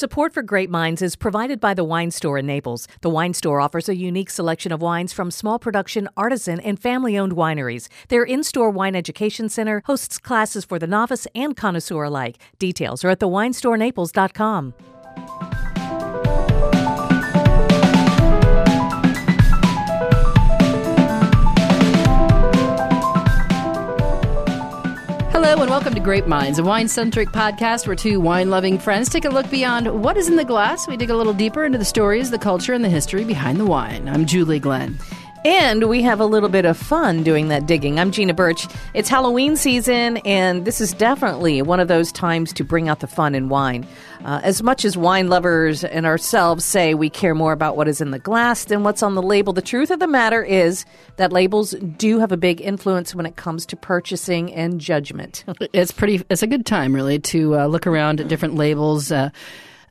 Support 0.00 0.32
for 0.32 0.42
Grape 0.42 0.70
Minds 0.70 1.02
is 1.02 1.14
provided 1.14 1.60
by 1.60 1.74
the 1.74 1.84
Wine 1.84 2.10
Store 2.10 2.38
in 2.38 2.46
Naples. 2.46 2.88
The 3.02 3.10
Wine 3.10 3.34
Store 3.34 3.60
offers 3.60 3.86
a 3.86 3.94
unique 3.94 4.30
selection 4.30 4.72
of 4.72 4.80
wines 4.80 5.12
from 5.12 5.30
small 5.30 5.58
production, 5.58 6.08
artisan, 6.16 6.58
and 6.60 6.80
family 6.80 7.18
owned 7.18 7.34
wineries. 7.34 7.90
Their 8.08 8.24
in 8.24 8.42
store 8.42 8.70
wine 8.70 8.96
education 8.96 9.50
center 9.50 9.82
hosts 9.84 10.16
classes 10.16 10.64
for 10.64 10.78
the 10.78 10.86
novice 10.86 11.26
and 11.34 11.54
connoisseur 11.54 12.04
alike. 12.04 12.38
Details 12.58 13.04
are 13.04 13.10
at 13.10 13.20
thewinestorenaples.com. 13.20 14.72
welcome 25.80 25.94
to 25.94 26.00
Grape 26.00 26.26
Minds, 26.26 26.58
a 26.58 26.62
wine 26.62 26.88
centric 26.88 27.30
podcast 27.30 27.86
where 27.86 27.96
two 27.96 28.20
wine 28.20 28.50
loving 28.50 28.78
friends 28.78 29.08
take 29.08 29.24
a 29.24 29.30
look 29.30 29.48
beyond 29.48 30.02
what 30.02 30.18
is 30.18 30.28
in 30.28 30.36
the 30.36 30.44
glass. 30.44 30.86
We 30.86 30.98
dig 30.98 31.08
a 31.08 31.16
little 31.16 31.32
deeper 31.32 31.64
into 31.64 31.78
the 31.78 31.86
stories, 31.86 32.30
the 32.30 32.38
culture, 32.38 32.74
and 32.74 32.84
the 32.84 32.90
history 32.90 33.24
behind 33.24 33.58
the 33.58 33.64
wine. 33.64 34.06
I'm 34.06 34.26
Julie 34.26 34.58
Glenn. 34.58 34.98
And 35.42 35.88
we 35.88 36.02
have 36.02 36.20
a 36.20 36.26
little 36.26 36.50
bit 36.50 36.66
of 36.66 36.76
fun 36.76 37.22
doing 37.22 37.48
that 37.48 37.64
digging. 37.66 37.98
I'm 37.98 38.10
Gina 38.10 38.34
Birch. 38.34 38.66
It's 38.92 39.08
Halloween 39.08 39.56
season, 39.56 40.18
and 40.18 40.66
this 40.66 40.82
is 40.82 40.92
definitely 40.92 41.62
one 41.62 41.80
of 41.80 41.88
those 41.88 42.12
times 42.12 42.52
to 42.52 42.62
bring 42.64 42.90
out 42.90 43.00
the 43.00 43.06
fun 43.06 43.34
in 43.34 43.48
wine. 43.48 43.86
Uh, 44.22 44.40
as 44.42 44.62
much 44.62 44.84
as 44.84 44.98
wine 44.98 45.28
lovers 45.28 45.82
and 45.82 46.04
ourselves 46.04 46.62
say 46.62 46.92
we 46.92 47.08
care 47.08 47.34
more 47.34 47.52
about 47.52 47.74
what 47.74 47.88
is 47.88 48.02
in 48.02 48.10
the 48.10 48.18
glass 48.18 48.66
than 48.66 48.82
what's 48.82 49.02
on 49.02 49.14
the 49.14 49.22
label, 49.22 49.54
the 49.54 49.62
truth 49.62 49.90
of 49.90 49.98
the 49.98 50.06
matter 50.06 50.44
is 50.44 50.84
that 51.16 51.32
labels 51.32 51.70
do 51.96 52.18
have 52.18 52.32
a 52.32 52.36
big 52.36 52.60
influence 52.60 53.14
when 53.14 53.24
it 53.24 53.36
comes 53.36 53.64
to 53.64 53.76
purchasing 53.76 54.52
and 54.52 54.78
judgment. 54.78 55.44
it's 55.72 55.90
pretty. 55.90 56.22
It's 56.28 56.42
a 56.42 56.46
good 56.46 56.66
time, 56.66 56.94
really, 56.94 57.18
to 57.18 57.60
uh, 57.60 57.66
look 57.66 57.86
around 57.86 58.20
at 58.20 58.28
different 58.28 58.56
labels. 58.56 59.10
Uh, 59.10 59.30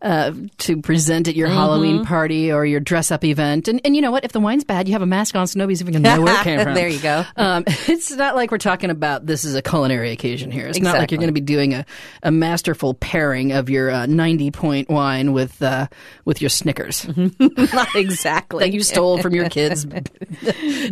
uh, 0.01 0.31
to 0.59 0.81
present 0.81 1.27
at 1.27 1.35
your 1.35 1.47
mm-hmm. 1.47 1.57
Halloween 1.57 2.05
party 2.05 2.51
or 2.51 2.65
your 2.65 2.79
dress 2.79 3.11
up 3.11 3.23
event. 3.23 3.67
And, 3.67 3.81
and 3.83 3.95
you 3.95 4.01
know 4.01 4.11
what? 4.11 4.23
If 4.23 4.31
the 4.31 4.39
wine's 4.39 4.63
bad, 4.63 4.87
you 4.87 4.93
have 4.93 5.01
a 5.01 5.05
mask 5.05 5.35
on 5.35 5.45
so 5.47 5.59
nobody's 5.59 5.81
even 5.81 5.93
going 5.93 6.03
to 6.03 6.15
know 6.15 6.21
where 6.21 6.39
it 6.39 6.43
came 6.43 6.61
from. 6.61 6.73
there 6.73 6.87
you 6.87 6.99
go. 6.99 7.25
Um, 7.35 7.63
it's 7.67 8.11
not 8.11 8.35
like 8.35 8.51
we're 8.51 8.59
talking 8.59 8.89
about 8.89 9.25
this 9.25 9.43
is 9.43 9.55
a 9.55 9.61
culinary 9.61 10.11
occasion 10.11 10.51
here. 10.51 10.67
It's 10.67 10.77
exactly. 10.77 10.97
not 10.97 11.01
like 11.01 11.11
you're 11.11 11.19
going 11.19 11.27
to 11.27 11.33
be 11.33 11.41
doing 11.41 11.73
a, 11.73 11.85
a 12.23 12.31
masterful 12.31 12.93
pairing 12.93 13.51
of 13.51 13.69
your 13.69 13.91
uh, 13.91 14.05
90 14.05 14.51
point 14.51 14.89
wine 14.89 15.33
with 15.33 15.61
uh, 15.61 15.87
with 16.25 16.41
your 16.41 16.49
Snickers. 16.49 17.07
not 17.17 17.87
exactly. 17.95 18.65
that 18.65 18.73
you 18.73 18.81
stole 18.81 19.21
from 19.21 19.33
your 19.33 19.49
kids. 19.49 19.85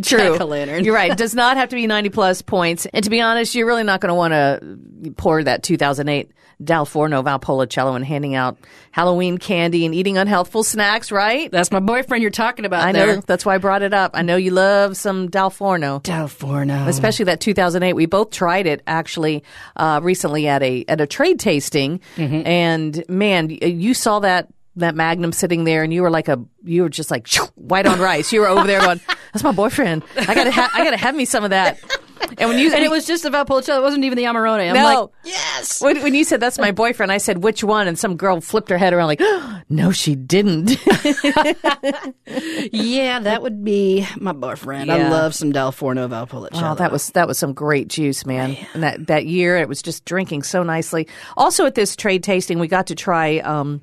True. 0.02 0.36
lantern. 0.36 0.84
You're 0.84 0.94
right. 0.94 1.12
It 1.12 1.18
does 1.18 1.34
not 1.34 1.56
have 1.56 1.70
to 1.70 1.76
be 1.76 1.86
90 1.86 2.10
plus 2.10 2.42
points. 2.42 2.86
And 2.86 3.04
to 3.04 3.10
be 3.10 3.20
honest, 3.20 3.54
you're 3.54 3.66
really 3.66 3.84
not 3.84 4.00
going 4.00 4.10
to 4.10 4.14
want 4.14 4.32
to 4.32 5.12
pour 5.16 5.42
that 5.42 5.62
2008 5.62 6.30
Dal 6.62 6.84
Forno 6.84 7.22
Valpolicella 7.22 7.94
and 7.94 8.04
handing 8.04 8.34
out 8.34 8.58
Halloween 8.90 9.38
candy 9.38 9.86
and 9.86 9.94
eating 9.94 10.16
unhealthful 10.16 10.64
snacks, 10.64 11.12
right? 11.12 11.50
That's 11.52 11.70
my 11.70 11.78
boyfriend 11.80 12.22
you're 12.22 12.30
talking 12.30 12.64
about. 12.64 12.82
I 12.82 12.92
there. 12.92 13.16
know. 13.16 13.22
That's 13.26 13.46
why 13.46 13.54
I 13.54 13.58
brought 13.58 13.82
it 13.82 13.94
up. 13.94 14.12
I 14.14 14.22
know 14.22 14.36
you 14.36 14.50
love 14.50 14.96
some 14.96 15.28
Dal 15.28 15.50
Forno. 15.50 16.00
Dal 16.00 16.26
Forno, 16.26 16.86
especially 16.88 17.26
that 17.26 17.40
2008. 17.40 17.92
We 17.92 18.06
both 18.06 18.30
tried 18.30 18.66
it 18.66 18.82
actually 18.86 19.44
uh, 19.76 20.00
recently 20.02 20.48
at 20.48 20.62
a 20.62 20.84
at 20.88 21.00
a 21.00 21.06
trade 21.06 21.38
tasting, 21.38 22.00
mm-hmm. 22.16 22.46
and 22.46 23.04
man, 23.08 23.50
you 23.50 23.94
saw 23.94 24.18
that 24.20 24.48
that 24.78 24.94
Magnum 24.94 25.32
sitting 25.32 25.64
there, 25.64 25.82
and 25.82 25.92
you 25.92 26.02
were 26.02 26.10
like 26.10 26.28
a, 26.28 26.42
you 26.64 26.82
were 26.82 26.88
just 26.88 27.10
like 27.10 27.28
white 27.54 27.86
on 27.86 28.00
rice. 28.00 28.32
You 28.32 28.40
were 28.40 28.48
over 28.48 28.66
there 28.66 28.80
going, 28.80 29.00
"That's 29.32 29.44
my 29.44 29.52
boyfriend. 29.52 30.02
I 30.16 30.34
gotta, 30.34 30.50
ha- 30.50 30.70
I 30.74 30.84
gotta 30.84 30.96
have 30.96 31.14
me 31.14 31.24
some 31.24 31.44
of 31.44 31.50
that." 31.50 31.78
And 32.38 32.48
when 32.48 32.58
you 32.58 32.72
and 32.72 32.84
it 32.84 32.90
was 32.90 33.06
just 33.06 33.24
about 33.24 33.48
Valpolicella, 33.48 33.78
it 33.78 33.82
wasn't 33.82 34.04
even 34.04 34.16
the 34.16 34.24
Amarone. 34.24 34.68
I'm 34.68 34.74
no. 34.74 34.82
like, 34.84 35.10
yes. 35.24 35.80
When, 35.80 36.02
when, 36.02 36.14
you 36.14 36.24
said 36.24 36.40
that's 36.40 36.58
my 36.58 36.72
boyfriend, 36.72 37.10
I 37.10 37.18
said 37.18 37.42
which 37.42 37.64
one, 37.64 37.88
and 37.88 37.98
some 37.98 38.16
girl 38.16 38.40
flipped 38.40 38.70
her 38.70 38.78
head 38.78 38.92
around 38.92 39.06
like, 39.06 39.20
oh, 39.20 39.60
no, 39.68 39.90
she 39.90 40.14
didn't. 40.14 40.70
yeah, 42.72 43.20
that 43.20 43.40
would 43.42 43.64
be 43.64 44.06
my 44.16 44.32
boyfriend. 44.32 44.88
Yeah. 44.88 44.94
I 44.96 45.08
love 45.08 45.34
some 45.34 45.52
Dal 45.52 45.72
Forno 45.72 46.08
Valpolicella. 46.08 46.72
Oh, 46.72 46.74
that 46.76 46.92
was 46.92 47.10
that 47.10 47.26
was 47.26 47.38
some 47.38 47.52
great 47.52 47.88
juice, 47.88 48.24
man. 48.26 48.52
man. 48.52 48.66
And 48.74 48.82
that 48.82 49.06
that 49.08 49.26
year, 49.26 49.56
it 49.56 49.68
was 49.68 49.82
just 49.82 50.04
drinking 50.04 50.42
so 50.42 50.62
nicely. 50.62 51.08
Also, 51.36 51.66
at 51.66 51.74
this 51.74 51.96
trade 51.96 52.22
tasting, 52.22 52.58
we 52.58 52.68
got 52.68 52.86
to 52.88 52.94
try. 52.94 53.38
Um, 53.38 53.80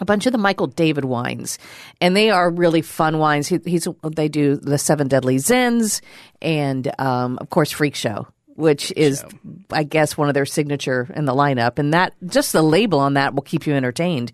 a 0.00 0.04
bunch 0.04 0.26
of 0.26 0.32
the 0.32 0.38
Michael 0.38 0.66
David 0.66 1.04
wines, 1.04 1.58
and 2.00 2.16
they 2.16 2.30
are 2.30 2.50
really 2.50 2.82
fun 2.82 3.18
wines. 3.18 3.48
He, 3.48 3.58
he's 3.64 3.88
they 4.02 4.28
do 4.28 4.56
the 4.56 4.78
Seven 4.78 5.08
Deadly 5.08 5.36
Zins, 5.36 6.00
and 6.40 6.90
um, 7.00 7.38
of 7.40 7.50
course 7.50 7.70
Freak 7.70 7.94
Show, 7.94 8.26
which 8.58 8.92
is 8.96 9.20
Show. 9.20 9.28
I 9.70 9.84
guess 9.84 10.16
one 10.16 10.28
of 10.28 10.34
their 10.34 10.44
signature 10.44 11.08
in 11.14 11.24
the 11.26 11.32
lineup, 11.32 11.78
and 11.78 11.94
that 11.94 12.12
just 12.26 12.52
the 12.52 12.62
label 12.62 12.98
on 12.98 13.14
that 13.14 13.34
will 13.34 13.42
keep 13.42 13.66
you 13.66 13.74
entertained 13.74 14.32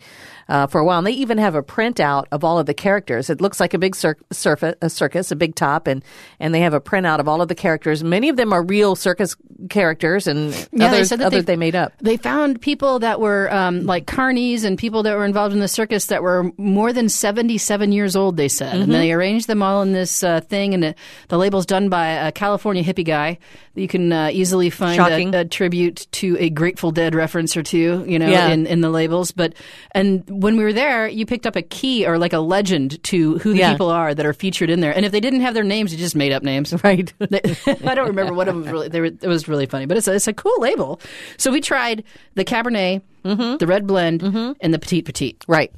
uh, 0.49 0.67
for 0.67 0.81
a 0.81 0.85
while. 0.85 0.99
And 0.99 1.07
they 1.07 1.12
even 1.12 1.39
have 1.39 1.55
a 1.55 1.62
printout 1.62 2.25
of 2.33 2.43
all 2.43 2.59
of 2.59 2.65
the 2.65 2.75
characters. 2.75 3.29
It 3.29 3.41
looks 3.41 3.61
like 3.61 3.75
a 3.75 3.79
big 3.79 3.95
cir- 3.95 4.17
surf- 4.33 4.63
a 4.81 4.89
circus, 4.89 5.31
a 5.31 5.37
big 5.37 5.55
top, 5.55 5.87
and 5.87 6.03
and 6.41 6.55
they 6.55 6.61
have 6.61 6.73
a 6.73 6.81
printout 6.81 7.21
of 7.21 7.29
all 7.29 7.43
of 7.43 7.49
the 7.49 7.55
characters. 7.55 8.03
Many 8.03 8.31
of 8.31 8.37
them 8.37 8.53
are 8.53 8.63
real 8.63 8.97
circus 8.97 9.37
characters, 9.69 10.27
and 10.27 10.53
yeah, 10.73 10.87
others, 10.87 11.11
they, 11.11 11.25
others 11.25 11.45
they, 11.45 11.57
made 11.57 11.75
up. 11.75 11.93
They 12.01 12.17
found 12.17 12.63
people 12.63 13.01
that 13.01 13.21
were 13.21 13.53
um, 13.53 13.84
like 13.84 14.07
carnies 14.07 14.65
and 14.65 14.79
people 14.79 15.03
that 15.03 15.17
were 15.17 15.27
involved 15.27 15.53
in 15.53 15.61
the 15.61 15.69
circus 15.69 16.07
that 16.07 16.23
were 16.23 16.51
more 16.57 16.95
than 16.95 17.11
seventy 17.11 17.59
seven 17.59 17.93
years 17.93 18.17
old. 18.17 18.39
They 18.39 18.49
said, 18.49 18.73
mm-hmm. 18.73 18.83
and 18.84 18.93
they 18.93 19.13
arranged 19.13 19.49
them 19.49 19.63
all 19.63 19.83
in 19.83 19.93
this 19.93 20.25
uh, 20.25 20.41
thing, 20.41 20.73
and 20.73 20.84
it, 20.84 20.99
the 21.29 21.37
label's 21.37 21.67
done 21.67 21.91
by 21.91 22.09
a 22.09 22.33
California 22.33 22.83
hippie 22.83 23.05
guy. 23.05 23.39
That 23.75 23.81
you 23.81 23.89
can 23.89 24.13
uh, 24.15 24.31
easily 24.31 24.71
find 24.71 25.35
a, 25.35 25.41
a, 25.41 25.45
tribute 25.45 26.07
to 26.13 26.37
a 26.39 26.49
Grateful 26.51 26.91
Dead 26.91 27.15
reference 27.15 27.57
or 27.57 27.63
two, 27.63 28.05
you 28.07 28.19
know, 28.19 28.29
yeah. 28.29 28.49
in, 28.49 28.67
in 28.67 28.81
the 28.81 28.91
labels. 28.91 29.33
But 29.33 29.55
and 29.93 30.25
when 30.29 30.57
we 30.57 30.65
were 30.65 30.73
there, 30.73 31.09
you 31.09 31.27
picked 31.27 31.47
up 31.47 31.57
a 31.57 31.63
key 31.63 32.07
or 32.07 32.19
like 32.19 32.33
a 32.33 32.39
legend 32.39 33.03
to 33.05 33.39
who 33.39 33.53
the 33.53 33.59
yeah. 33.59 33.73
people 33.73 33.91
are 33.91 34.15
that 34.15 34.25
are 34.25 34.33
featured 34.33 34.71
in 34.71 34.81
there. 34.81 34.95
And 34.95 35.05
if 35.05 35.13
they 35.13 35.21
didn't 35.21 35.41
have 35.41 35.55
their 35.55 35.65
names, 35.65 35.93
you 35.93 35.99
just 35.99 36.17
made 36.17 36.33
up 36.33 36.43
names. 36.43 36.73
Right. 36.85 37.15
I 37.67 37.95
don't 37.95 38.09
remember 38.09 38.35
what 38.35 38.47
of 38.47 38.63
them 38.63 38.71
really. 38.71 38.89
Were, 38.89 39.07
it 39.07 39.23
was 39.23 39.49
really 39.49 39.65
funny, 39.65 39.87
but 39.87 39.97
it's 39.97 40.07
a, 40.07 40.15
it's 40.15 40.29
a 40.29 40.35
cool 40.35 40.55
label. 40.59 41.01
So 41.39 41.51
we 41.51 41.63
tried 41.63 42.05
the 42.35 42.45
Cabernet, 42.45 43.01
mm-hmm. 43.25 43.57
the 43.57 43.67
Red 43.67 43.87
Blend, 43.87 44.21
mm-hmm. 44.21 44.53
and 44.61 44.75
the 44.75 44.79
Petite 44.79 45.07
Petite. 45.07 45.43
Right. 45.49 45.73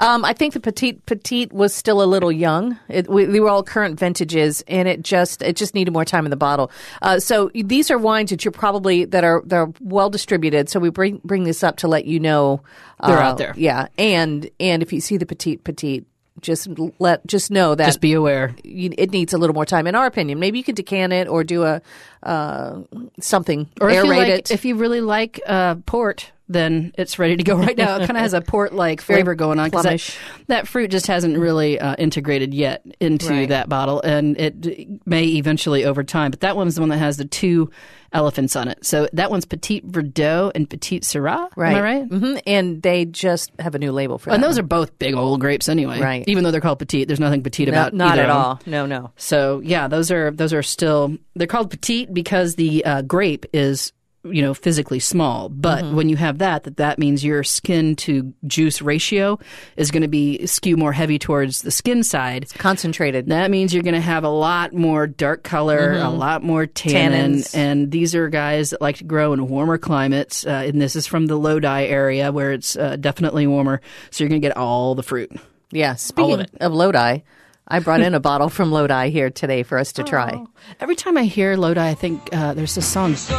Um, 0.00 0.24
I 0.24 0.32
think 0.32 0.54
the 0.54 0.60
petite 0.60 1.04
petite 1.06 1.52
was 1.52 1.74
still 1.74 2.02
a 2.02 2.06
little 2.06 2.30
young. 2.30 2.78
It, 2.88 3.08
we, 3.08 3.24
they 3.24 3.40
were 3.40 3.48
all 3.48 3.62
current 3.62 3.98
vintages, 3.98 4.62
and 4.68 4.86
it 4.86 5.02
just 5.02 5.42
it 5.42 5.56
just 5.56 5.74
needed 5.74 5.92
more 5.92 6.04
time 6.04 6.24
in 6.24 6.30
the 6.30 6.36
bottle. 6.36 6.70
Uh, 7.02 7.18
so 7.18 7.50
these 7.54 7.90
are 7.90 7.98
wines 7.98 8.30
that 8.30 8.44
you're 8.44 8.52
probably 8.52 9.04
that 9.06 9.24
are 9.24 9.42
they're 9.44 9.72
well 9.80 10.10
distributed. 10.10 10.68
So 10.68 10.80
we 10.80 10.90
bring 10.90 11.20
bring 11.24 11.44
this 11.44 11.62
up 11.62 11.78
to 11.78 11.88
let 11.88 12.04
you 12.04 12.20
know 12.20 12.62
uh, 13.00 13.08
they're 13.08 13.20
out 13.20 13.38
there. 13.38 13.54
Yeah, 13.56 13.88
and 13.98 14.48
and 14.60 14.82
if 14.82 14.92
you 14.92 15.00
see 15.00 15.16
the 15.16 15.26
petite 15.26 15.64
petite, 15.64 16.06
just 16.40 16.68
let 16.98 17.26
just 17.26 17.50
know 17.50 17.74
that 17.74 17.86
just 17.86 18.00
be 18.00 18.12
aware 18.12 18.54
you, 18.62 18.92
it 18.96 19.10
needs 19.10 19.32
a 19.32 19.38
little 19.38 19.54
more 19.54 19.66
time 19.66 19.86
in 19.86 19.94
our 19.94 20.06
opinion 20.06 20.38
maybe 20.38 20.58
you 20.58 20.64
could 20.64 20.76
decant 20.76 21.12
it 21.12 21.28
or 21.28 21.44
do 21.44 21.64
a 21.64 21.82
uh, 22.22 22.80
something 23.20 23.68
or 23.80 23.88
aerate 23.88 23.98
if 23.98 24.04
you, 24.04 24.10
like, 24.10 24.28
it 24.28 24.50
if 24.50 24.64
you 24.64 24.74
really 24.76 25.00
like 25.00 25.40
uh, 25.46 25.74
port 25.86 26.30
then 26.48 26.92
it's 26.96 27.18
ready 27.18 27.36
to 27.36 27.42
go 27.42 27.56
right 27.56 27.76
now. 27.76 27.96
It 27.96 28.06
kind 28.06 28.16
of 28.16 28.22
has 28.22 28.32
a 28.32 28.40
port 28.40 28.72
like 28.72 29.00
flavor 29.00 29.34
going 29.34 29.58
on 29.58 29.70
because 29.70 29.84
that, 29.84 30.18
that, 30.46 30.68
fruit 30.68 30.90
just 30.90 31.06
hasn't 31.06 31.38
really 31.38 31.78
uh, 31.78 31.94
integrated 31.98 32.54
yet 32.54 32.84
into 33.00 33.30
right. 33.30 33.48
that 33.50 33.68
bottle, 33.68 34.00
and 34.00 34.38
it 34.38 35.06
may 35.06 35.24
eventually 35.24 35.84
over 35.84 36.02
time. 36.02 36.30
But 36.30 36.40
that 36.40 36.56
one's 36.56 36.74
the 36.74 36.80
one 36.80 36.90
that 36.90 36.98
has 36.98 37.16
the 37.16 37.24
two 37.24 37.70
elephants 38.12 38.56
on 38.56 38.68
it. 38.68 38.84
So 38.84 39.08
that 39.12 39.30
one's 39.30 39.44
Petit 39.44 39.82
Verdot 39.82 40.52
and 40.54 40.68
Petite 40.68 41.02
Sirah. 41.02 41.48
Right. 41.56 41.72
Am 41.72 41.76
I 41.76 41.80
right? 41.80 42.08
Mm-hmm. 42.08 42.38
And 42.46 42.82
they 42.82 43.04
just 43.04 43.52
have 43.58 43.74
a 43.74 43.78
new 43.78 43.92
label 43.92 44.18
for 44.18 44.30
that. 44.30 44.34
And 44.34 44.42
those 44.42 44.54
one. 44.54 44.64
are 44.64 44.68
both 44.68 44.98
big 44.98 45.14
old 45.14 45.40
grapes 45.40 45.68
anyway. 45.68 46.00
Right. 46.00 46.24
Even 46.26 46.44
though 46.44 46.50
they're 46.50 46.60
called 46.60 46.78
Petit, 46.78 47.04
there's 47.04 47.20
nothing 47.20 47.42
petite 47.42 47.68
no, 47.68 47.72
about 47.72 47.92
not 47.92 48.18
at 48.18 48.30
all. 48.30 48.60
No, 48.66 48.86
no. 48.86 49.12
So 49.16 49.60
yeah, 49.60 49.88
those 49.88 50.10
are 50.10 50.30
those 50.30 50.52
are 50.52 50.62
still 50.62 51.16
they're 51.34 51.46
called 51.46 51.70
Petite 51.70 52.12
because 52.12 52.54
the 52.54 52.84
uh, 52.84 53.02
grape 53.02 53.46
is 53.52 53.92
you 54.24 54.42
know 54.42 54.54
physically 54.54 54.98
small. 54.98 55.48
But 55.48 55.84
mm-hmm. 55.84 55.96
when 55.96 56.08
you 56.08 56.16
have 56.16 56.38
that 56.38 56.64
that 56.64 56.76
that 56.76 56.98
means 56.98 57.24
your 57.24 57.44
skin 57.44 57.96
to 57.96 58.32
juice 58.46 58.82
ratio 58.82 59.38
is 59.76 59.90
going 59.90 60.02
to 60.02 60.08
be 60.08 60.46
skew 60.46 60.76
more 60.76 60.92
heavy 60.92 61.18
towards 61.18 61.62
the 61.62 61.70
skin 61.70 62.02
side. 62.02 62.44
It's 62.44 62.52
concentrated. 62.52 63.26
That 63.26 63.50
means 63.50 63.72
you're 63.72 63.82
going 63.82 63.94
to 63.94 64.00
have 64.00 64.24
a 64.24 64.28
lot 64.28 64.72
more 64.72 65.06
dark 65.06 65.42
color 65.42 65.94
mm-hmm. 65.94 66.06
a 66.06 66.10
lot 66.10 66.42
more 66.42 66.66
tannin. 66.66 67.36
Tannins. 67.36 67.54
and 67.54 67.90
these 67.90 68.14
are 68.14 68.28
guys 68.28 68.70
that 68.70 68.80
like 68.80 68.96
to 68.96 69.04
grow 69.04 69.32
in 69.32 69.48
warmer 69.48 69.78
climates 69.78 70.46
uh, 70.46 70.64
and 70.66 70.80
this 70.80 70.96
is 70.96 71.06
from 71.06 71.26
the 71.26 71.36
lodi 71.36 71.84
area 71.84 72.32
where 72.32 72.52
it's 72.52 72.76
uh, 72.76 72.96
definitely 72.96 73.46
warmer. 73.46 73.80
So 74.10 74.24
you're 74.24 74.28
going 74.28 74.40
to 74.40 74.46
get 74.48 74.56
all 74.56 74.94
the 74.94 75.02
fruit. 75.02 75.32
Yeah 75.70 75.94
speaking 75.94 76.40
of, 76.40 76.46
of 76.60 76.72
lodi 76.72 77.20
I 77.70 77.80
brought 77.80 78.00
in 78.00 78.14
a 78.14 78.20
bottle 78.20 78.48
from 78.48 78.72
Lodi 78.72 79.10
here 79.10 79.28
today 79.28 79.62
for 79.62 79.76
us 79.78 79.92
to 79.92 80.02
try. 80.02 80.32
Oh. 80.34 80.48
Every 80.80 80.96
time 80.96 81.18
I 81.18 81.24
hear 81.24 81.54
Lodi, 81.56 81.78
I 81.78 81.94
think 81.94 82.34
uh, 82.34 82.54
there's 82.54 82.74
this 82.74 82.86
song. 82.86 83.14
So, 83.14 83.36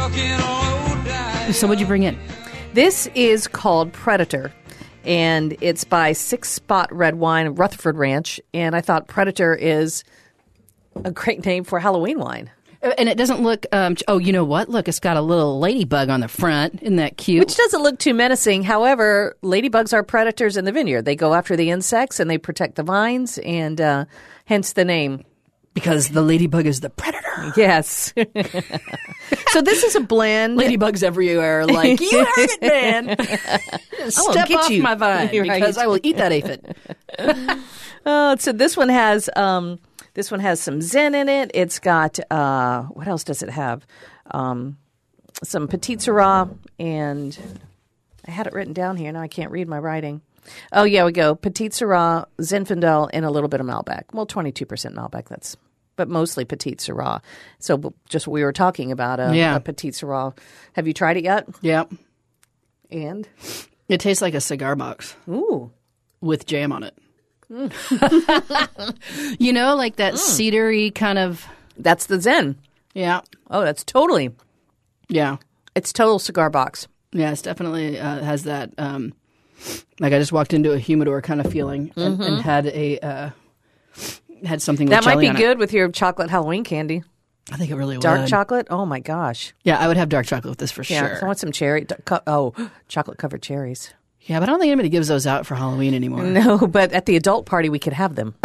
what'd 1.66 1.80
you 1.80 1.86
bring 1.86 2.04
in? 2.04 2.16
This 2.72 3.08
is 3.16 3.48
called 3.48 3.92
Predator, 3.92 4.52
and 5.04 5.56
it's 5.60 5.82
by 5.82 6.12
Six 6.12 6.48
Spot 6.48 6.92
Red 6.94 7.16
Wine, 7.16 7.48
Rutherford 7.48 7.96
Ranch. 7.96 8.40
And 8.54 8.76
I 8.76 8.80
thought 8.80 9.08
Predator 9.08 9.52
is 9.52 10.04
a 11.04 11.10
great 11.10 11.44
name 11.44 11.64
for 11.64 11.80
Halloween 11.80 12.20
wine. 12.20 12.50
And 12.82 13.08
it 13.10 13.18
doesn't 13.18 13.42
look. 13.42 13.66
Um, 13.72 13.96
oh, 14.08 14.16
you 14.18 14.32
know 14.32 14.44
what? 14.44 14.68
Look, 14.70 14.88
it's 14.88 15.00
got 15.00 15.16
a 15.18 15.20
little 15.20 15.58
ladybug 15.58 16.08
on 16.08 16.20
the 16.20 16.28
front. 16.28 16.80
Isn't 16.82 16.96
that 16.96 17.18
cute? 17.18 17.40
Which 17.40 17.56
doesn't 17.56 17.82
look 17.82 17.98
too 17.98 18.14
menacing. 18.14 18.62
However, 18.62 19.36
ladybugs 19.42 19.92
are 19.92 20.02
predators 20.02 20.56
in 20.56 20.64
the 20.64 20.72
vineyard. 20.72 21.02
They 21.04 21.14
go 21.16 21.34
after 21.34 21.56
the 21.56 21.70
insects 21.70 22.20
and 22.20 22.30
they 22.30 22.38
protect 22.38 22.76
the 22.76 22.82
vines, 22.82 23.36
and 23.38 23.78
uh, 23.80 24.04
hence 24.46 24.72
the 24.72 24.86
name. 24.86 25.24
because 25.74 26.08
the 26.08 26.22
ladybug 26.22 26.64
is 26.66 26.80
the 26.80 26.88
predator. 26.90 27.52
Yes. 27.56 28.12
so 29.48 29.60
this 29.62 29.84
is 29.84 29.94
a 29.94 30.00
blend. 30.00 30.58
Ladybugs 30.58 31.02
everywhere, 31.02 31.66
like 31.66 32.00
you 32.00 32.24
heard 32.24 32.28
it, 32.38 32.62
man. 32.62 33.16
Step 34.10 34.48
get 34.48 34.58
off 34.58 34.70
you. 34.70 34.82
my 34.82 34.94
vine 34.94 35.28
Right. 35.32 35.60
because 35.60 35.76
I 35.78 35.86
will 35.86 36.00
eat 36.02 36.16
that 36.16 36.32
aphid. 36.32 36.74
Oh, 38.06 38.36
so 38.38 38.52
this 38.52 38.76
one 38.76 38.88
has 38.88 39.28
um, 39.36 39.78
this 40.20 40.30
one 40.30 40.40
has 40.40 40.60
some 40.60 40.82
Zin 40.82 41.14
in 41.14 41.30
it. 41.30 41.50
It's 41.54 41.78
got 41.78 42.18
uh, 42.30 42.82
what 42.82 43.08
else 43.08 43.24
does 43.24 43.42
it 43.42 43.48
have? 43.48 43.86
Um, 44.30 44.76
some 45.42 45.66
petite 45.66 46.00
sirah 46.00 46.54
and 46.78 47.38
I 48.28 48.30
had 48.30 48.46
it 48.46 48.52
written 48.52 48.74
down 48.74 48.98
here. 48.98 49.10
Now 49.12 49.22
I 49.22 49.28
can't 49.28 49.50
read 49.50 49.66
my 49.66 49.78
writing. 49.78 50.20
Oh 50.74 50.84
yeah, 50.84 51.06
we 51.06 51.12
go 51.12 51.34
petite 51.34 51.72
sirah, 51.72 52.26
Zinfandel, 52.38 53.08
and 53.14 53.24
a 53.24 53.30
little 53.30 53.48
bit 53.48 53.60
of 53.60 53.66
Malbec. 53.66 54.02
Well, 54.12 54.26
twenty 54.26 54.52
two 54.52 54.66
percent 54.66 54.94
Malbec. 54.94 55.28
That's 55.28 55.56
but 55.96 56.06
mostly 56.10 56.44
petite 56.44 56.80
sirah. 56.80 57.22
So 57.58 57.94
just 58.10 58.26
what 58.26 58.34
we 58.34 58.44
were 58.44 58.52
talking 58.52 58.92
about 58.92 59.20
a, 59.20 59.34
Yeah. 59.34 59.56
a 59.56 59.60
petite 59.60 59.94
sirah. 59.94 60.36
Have 60.74 60.86
you 60.86 60.92
tried 60.92 61.16
it 61.16 61.24
yet? 61.24 61.48
Yep. 61.62 61.92
And 62.90 63.26
It 63.88 64.00
tastes 64.00 64.20
like 64.20 64.34
a 64.34 64.40
cigar 64.42 64.76
box 64.76 65.16
ooh, 65.26 65.70
with 66.20 66.44
jam 66.44 66.72
on 66.72 66.82
it. 66.82 66.94
you 69.38 69.52
know, 69.52 69.74
like 69.74 69.96
that 69.96 70.14
cedary 70.14 70.94
kind 70.94 71.18
of. 71.18 71.46
that's 71.76 72.06
the 72.06 72.20
Zin. 72.20 72.56
Yeah. 72.94 73.20
Oh, 73.50 73.62
that's 73.62 73.84
totally. 73.84 74.30
Yeah. 75.08 75.36
It's 75.74 75.92
total 75.92 76.18
cigar 76.18 76.50
box. 76.50 76.88
Yeah, 77.12 77.32
it's 77.32 77.42
definitely 77.42 77.98
uh, 77.98 78.20
has 78.22 78.44
that. 78.44 78.70
Um, 78.78 79.12
like 79.98 80.12
I 80.12 80.18
just 80.18 80.32
walked 80.32 80.54
into 80.54 80.72
a 80.72 80.78
humidor 80.78 81.20
kind 81.22 81.40
of 81.40 81.50
feeling 81.50 81.92
and, 81.96 82.20
and 82.20 82.40
had 82.40 82.66
a 82.66 82.98
uh, 83.00 83.30
had 84.44 84.62
something 84.62 84.86
with 84.86 84.92
That 84.92 85.04
might 85.04 85.20
be 85.20 85.28
on 85.28 85.36
it. 85.36 85.38
good 85.38 85.58
with 85.58 85.72
your 85.72 85.90
chocolate 85.90 86.30
Halloween 86.30 86.64
candy. 86.64 87.02
I 87.52 87.56
think 87.56 87.70
it 87.70 87.74
really 87.74 87.98
Dark 87.98 88.20
would. 88.20 88.28
chocolate? 88.28 88.68
Oh 88.70 88.86
my 88.86 89.00
gosh. 89.00 89.52
Yeah, 89.64 89.76
I 89.78 89.88
would 89.88 89.96
have 89.96 90.08
dark 90.08 90.26
chocolate 90.26 90.50
with 90.50 90.58
this 90.58 90.70
for 90.70 90.82
Yeah. 90.84 91.00
sure. 91.16 91.22
I 91.22 91.26
want 91.26 91.38
some 91.40 91.50
cherry. 91.52 91.84
Oh, 92.26 92.54
chocolate 92.88 93.18
covered 93.18 93.42
cherries. 93.42 93.92
Yeah, 94.22 94.38
but 94.38 94.48
I 94.48 94.52
don't 94.52 94.60
think 94.60 94.70
anybody 94.70 94.90
gives 94.90 95.08
those 95.08 95.26
out 95.26 95.46
for 95.46 95.54
Halloween 95.54 95.94
anymore. 95.94 96.22
No, 96.22 96.58
but 96.58 96.92
at 96.92 97.06
the 97.06 97.16
adult 97.16 97.46
party, 97.46 97.68
we 97.70 97.78
could 97.78 97.94
have 97.94 98.14
them. 98.14 98.34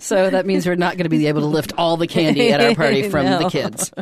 So 0.00 0.30
that 0.30 0.46
means 0.46 0.66
we're 0.66 0.76
not 0.76 0.96
going 0.96 1.04
to 1.04 1.08
be 1.10 1.26
able 1.26 1.40
to 1.42 1.46
lift 1.46 1.72
all 1.76 1.96
the 1.96 2.06
candy 2.06 2.52
at 2.52 2.60
our 2.60 2.74
party 2.74 3.08
from 3.08 3.24
No. 3.26 3.38
the 3.40 3.50
kids. 3.50 3.92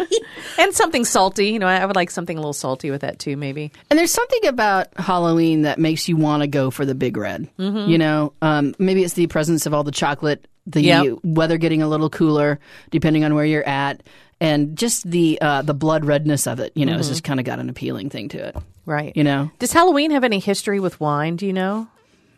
and 0.58 0.74
something 0.74 1.04
salty. 1.04 1.48
You 1.48 1.58
know, 1.58 1.66
I 1.66 1.84
would 1.84 1.96
like 1.96 2.10
something 2.10 2.36
a 2.36 2.40
little 2.40 2.52
salty 2.52 2.90
with 2.90 3.00
that 3.00 3.18
too, 3.18 3.36
maybe. 3.36 3.72
And 3.90 3.98
there's 3.98 4.12
something 4.12 4.46
about 4.46 4.88
Halloween 4.96 5.62
that 5.62 5.78
makes 5.78 6.08
you 6.08 6.16
want 6.16 6.42
to 6.42 6.46
go 6.46 6.70
for 6.70 6.84
the 6.84 6.94
big 6.94 7.16
red. 7.16 7.48
You 7.58 7.98
know, 7.98 8.32
um, 8.42 8.74
maybe 8.78 9.02
it's 9.04 9.14
the 9.14 9.26
presence 9.26 9.66
of 9.66 9.74
all 9.74 9.82
the 9.84 9.90
chocolate, 9.90 10.46
the 10.66 10.82
Yep. 10.82 11.18
weather 11.24 11.56
getting 11.58 11.82
a 11.82 11.88
little 11.88 12.10
cooler, 12.10 12.60
depending 12.90 13.24
on 13.24 13.34
where 13.34 13.44
you're 13.44 13.66
at, 13.66 14.02
and 14.40 14.76
just 14.76 15.08
the 15.10 15.38
uh, 15.40 15.62
the 15.62 15.74
blood 15.74 16.04
redness 16.04 16.46
of 16.46 16.60
it. 16.60 16.72
You 16.74 16.86
know, 16.86 16.96
has 16.96 17.08
just 17.08 17.24
kind 17.24 17.40
of 17.40 17.46
got 17.46 17.58
an 17.58 17.68
appealing 17.68 18.10
thing 18.10 18.28
to 18.30 18.48
it. 18.48 18.56
Right. 18.86 19.14
You 19.14 19.24
know, 19.24 19.50
Does 19.58 19.72
Halloween 19.72 20.10
have 20.12 20.24
any 20.24 20.38
history 20.38 20.80
with 20.80 20.98
wine? 21.00 21.36
Do 21.36 21.46
you 21.46 21.52
know? 21.52 21.88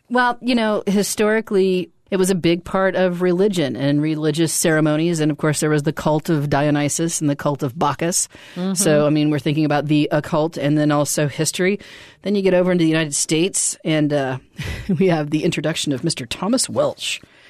Well, 0.09 0.37
you 0.41 0.57
know, 0.57 0.83
historically, 0.87 1.93
it 2.11 2.17
was 2.17 2.31
a 2.31 2.35
big 2.35 2.65
part 2.65 2.97
of 2.97 3.23
religion 3.23 3.77
and 3.77 4.03
religious 4.03 4.53
ceremonies. 4.53 5.21
And 5.21 5.31
of 5.31 5.39
course, 5.39 5.61
there 5.61 5.71
was 5.71 5.85
the 5.85 5.93
cult 5.93 6.29
of 6.29 6.51
Dionysus 6.51 7.21
and 7.21 7.31
the 7.31 7.37
cult 7.37 7.63
of 7.63 7.79
Bacchus. 7.79 8.29
So, 8.75 9.07
I 9.07 9.11
mean, 9.11 9.31
we're 9.31 9.39
thinking 9.39 9.65
about 9.65 9.87
the 9.87 10.09
occult 10.11 10.57
and 10.57 10.77
then 10.77 10.91
also 10.91 11.29
history. 11.29 11.79
Then 12.23 12.35
you 12.35 12.43
get 12.43 12.55
over 12.55 12.73
into 12.73 12.83
the 12.83 12.91
United 12.91 13.15
States, 13.15 13.79
and 13.85 14.13
uh, 14.13 14.39
we 14.99 15.07
have 15.07 15.31
the 15.31 15.45
introduction 15.45 15.93
of 15.93 16.03
Mr. 16.03 16.27
Thomas 16.29 16.69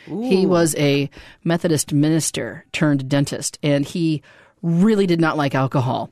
Welch. 0.08 0.26
He 0.28 0.46
was 0.46 0.74
a 0.76 1.08
Methodist 1.44 1.92
minister 1.92 2.64
turned 2.72 3.08
dentist, 3.08 3.58
and 3.62 3.84
he 3.84 4.22
really 4.62 5.06
did 5.06 5.20
not 5.20 5.36
like 5.36 5.54
alcohol. 5.54 6.10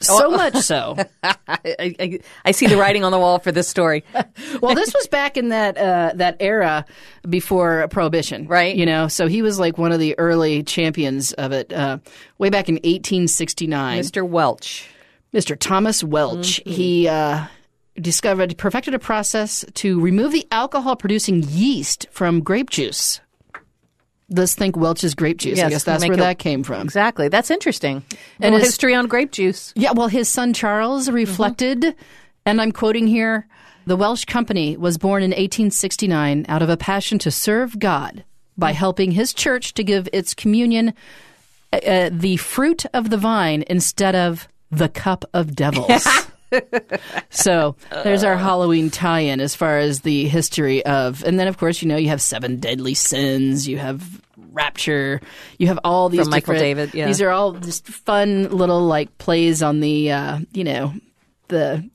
So 0.00 0.30
much 0.30 0.54
so. 0.58 0.96
I, 1.24 1.36
I, 1.68 2.20
I 2.44 2.50
see 2.52 2.68
the 2.68 2.76
writing 2.76 3.02
on 3.02 3.10
the 3.10 3.18
wall 3.18 3.40
for 3.40 3.50
this 3.50 3.66
story. 3.68 4.04
well, 4.62 4.76
this 4.76 4.94
was 4.94 5.08
back 5.08 5.36
in 5.36 5.48
that 5.48 5.76
uh, 5.76 6.12
that 6.14 6.36
era 6.38 6.84
before 7.28 7.88
Prohibition, 7.88 8.46
Right. 8.46 8.76
You 8.76 8.86
know, 8.86 9.08
so 9.08 9.26
he 9.26 9.42
was 9.42 9.58
like 9.58 9.76
one 9.76 9.90
of 9.90 9.98
the 9.98 10.16
early 10.16 10.62
champions 10.62 11.32
of 11.32 11.50
it, 11.50 11.72
uh, 11.72 11.98
way 12.38 12.48
back 12.48 12.68
in 12.68 12.76
1869. 12.76 14.00
Mr. 14.00 14.26
Welch. 14.26 14.88
Mr. 15.34 15.56
Thomas 15.58 16.04
Welch, 16.04 16.60
Mm-hmm. 16.60 16.70
he 16.70 17.08
uh, 17.08 17.46
discovered, 18.00 18.56
perfected 18.58 18.94
a 18.94 18.98
process 18.98 19.64
to 19.74 20.00
remove 20.00 20.32
the 20.32 20.46
alcohol-producing 20.52 21.44
yeast 21.48 22.06
from 22.10 22.40
grape 22.40 22.70
juice. 22.70 23.20
Let's 24.30 24.54
think 24.54 24.76
Welch's 24.76 25.14
grape 25.14 25.38
juice. 25.38 25.58
I 25.58 25.62
Yes, 25.62 25.70
guess 25.70 25.84
that's 25.84 26.04
where 26.04 26.12
it- 26.12 26.18
that 26.18 26.38
came 26.38 26.62
from. 26.62 26.82
Exactly. 26.82 27.28
That's 27.28 27.50
interesting. 27.50 28.02
And 28.40 28.52
And 28.52 28.54
his- 28.56 28.64
history 28.64 28.94
on 28.94 29.06
grape 29.06 29.32
juice. 29.32 29.72
Yeah, 29.74 29.92
well, 29.92 30.08
his 30.08 30.28
son 30.28 30.52
Charles 30.52 31.08
reflected, 31.10 31.94
and 32.44 32.60
I'm 32.60 32.72
quoting 32.72 33.06
here 33.06 33.46
the 33.86 33.96
Welch 33.96 34.26
Company 34.26 34.76
was 34.76 34.98
born 34.98 35.22
in 35.22 35.32
1869 35.32 36.44
out 36.48 36.60
of 36.60 36.68
a 36.68 36.76
passion 36.76 37.18
to 37.20 37.30
serve 37.30 37.78
God 37.78 38.22
by 38.58 38.72
helping 38.72 39.12
his 39.12 39.32
church 39.32 39.72
to 39.74 39.82
give 39.84 40.08
its 40.12 40.34
communion 40.34 40.92
uh, 41.72 41.76
uh, 41.76 42.10
the 42.12 42.36
fruit 42.36 42.84
of 42.92 43.08
the 43.08 43.16
vine 43.16 43.64
instead 43.68 44.14
of 44.14 44.46
the 44.70 44.88
cup 44.90 45.24
of 45.32 45.54
devils. 45.56 46.06
so 47.30 47.76
there's 47.90 48.24
our 48.24 48.36
Halloween 48.36 48.90
tie-in 48.90 49.40
as 49.40 49.54
far 49.54 49.78
as 49.78 50.00
the 50.00 50.26
history 50.28 50.84
of, 50.84 51.24
and 51.24 51.38
then 51.38 51.48
of 51.48 51.58
course 51.58 51.82
you 51.82 51.88
know 51.88 51.96
you 51.96 52.08
have 52.08 52.22
seven 52.22 52.56
deadly 52.56 52.94
sins, 52.94 53.68
you 53.68 53.78
have 53.78 54.20
rapture, 54.52 55.20
you 55.58 55.66
have 55.68 55.78
all 55.84 56.08
these 56.08 56.22
From 56.22 56.30
Michael 56.30 56.54
David, 56.54 56.94
yeah. 56.94 57.06
These 57.06 57.20
are 57.20 57.30
all 57.30 57.52
just 57.52 57.86
fun 57.86 58.50
little 58.50 58.86
like 58.86 59.18
plays 59.18 59.62
on 59.62 59.80
the 59.80 60.10
uh, 60.12 60.38
you 60.52 60.64
know 60.64 60.92
the 61.48 61.88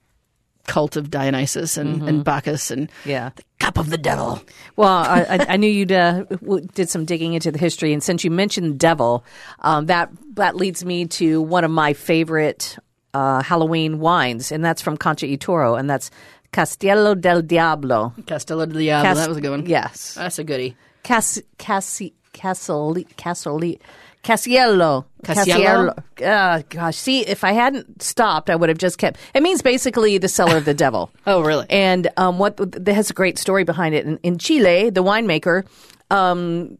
cult 0.66 0.96
of 0.96 1.12
Dionysus 1.12 1.76
and, 1.78 2.08
and 2.08 2.24
Bacchus 2.24 2.72
and 2.72 2.90
Yeah. 3.06 3.32
the 3.36 3.44
cup 3.60 3.78
of 3.78 3.90
the 3.90 3.98
devil. 3.98 4.42
Well, 4.78 4.90
I, 4.90 5.46
I, 5.50 5.58
knew 5.58 5.68
you'd 5.68 5.92
uh, 5.92 6.24
w- 6.24 6.66
did 6.74 6.90
some 6.90 7.04
digging 7.04 7.34
into 7.34 7.52
the 7.52 7.60
history, 7.60 7.92
and 7.92 8.02
since 8.02 8.24
you 8.24 8.32
mentioned 8.32 8.80
devil, 8.80 9.26
um, 9.60 9.88
that 9.88 10.10
that 10.36 10.56
leads 10.56 10.86
me 10.86 11.06
to 11.08 11.42
one 11.42 11.66
of 11.66 11.72
my 11.72 11.92
favorite 11.94 12.78
uh, 13.14 13.42
Halloween 13.44 14.00
wines, 14.00 14.52
and 14.52 14.64
that's 14.64 14.82
from 14.82 14.98
Concha 14.98 15.28
y 15.28 15.36
Toro, 15.36 15.76
and 15.76 15.90
that's 15.90 16.10
Castello 16.52 17.16
del 17.16 17.42
Diablo. 17.42 18.14
Castello 18.26 18.66
del 18.66 18.80
Diablo. 18.80 19.10
Cas- 19.10 19.18
that 19.18 19.30
was 19.30 19.38
a 19.38 19.42
good 19.42 19.52
one. 19.52 19.66
Yes, 19.66 20.16
That's 20.16 20.40
a 20.40 20.44
goodie. 20.44 20.76
Cas 21.04 21.42
Casi 21.58 22.14
Casoli 22.34 23.06
Casoli 23.16 23.80
Casiello. 24.24 25.06
Casiello? 25.24 25.94
Uh, 26.24 26.62
gosh, 26.70 26.96
see, 26.96 27.26
if 27.28 27.44
I 27.44 27.52
hadn't 27.52 28.02
stopped, 28.02 28.50
I 28.50 28.56
would 28.56 28.70
have 28.70 28.78
just 28.78 28.98
kept. 28.98 29.20
It 29.34 29.44
means 29.44 29.62
basically 29.62 30.18
the 30.18 30.30
cellar 30.30 30.56
of 30.58 30.66
the 30.66 30.74
devil. 30.74 31.12
Oh, 31.26 31.42
really? 31.42 31.66
And 31.70 32.10
um, 32.18 32.38
what 32.40 32.58
that 32.58 32.94
has 32.94 33.10
a 33.10 33.14
great 33.14 33.38
story 33.38 33.64
behind 33.64 33.96
it. 33.96 34.06
In, 34.06 34.18
in 34.24 34.38
Chile, 34.38 34.90
the 34.90 35.04
winemaker, 35.04 35.66
um, 36.12 36.78